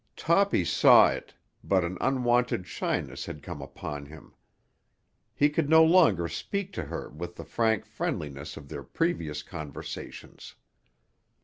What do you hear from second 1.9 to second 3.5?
unwonted shyness had